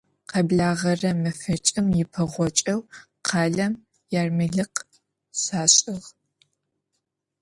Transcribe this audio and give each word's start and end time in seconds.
Къэблэгъэрэ 0.29 1.11
мэфэкӀым 1.21 1.87
ипэгъокӀэу 2.01 2.81
къалэм 3.27 3.73
ермэлыкъ 4.19 4.79
щашӀыгъ. 5.41 6.07